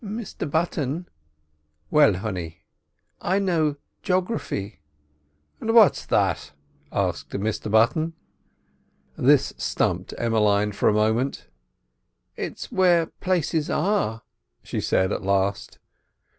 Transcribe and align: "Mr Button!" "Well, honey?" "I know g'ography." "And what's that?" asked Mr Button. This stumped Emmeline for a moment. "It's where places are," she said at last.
"Mr 0.03 0.49
Button!" 0.49 1.07
"Well, 1.91 2.15
honey?" 2.15 2.63
"I 3.21 3.37
know 3.37 3.75
g'ography." 4.01 4.79
"And 5.59 5.75
what's 5.75 6.07
that?" 6.07 6.53
asked 6.91 7.29
Mr 7.29 7.69
Button. 7.69 8.13
This 9.15 9.53
stumped 9.57 10.15
Emmeline 10.17 10.71
for 10.71 10.89
a 10.89 10.93
moment. 10.93 11.45
"It's 12.35 12.71
where 12.71 13.05
places 13.21 13.69
are," 13.69 14.23
she 14.63 14.81
said 14.81 15.11
at 15.11 15.21
last. 15.21 15.77